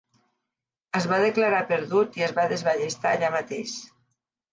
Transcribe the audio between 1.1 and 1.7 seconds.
va declarar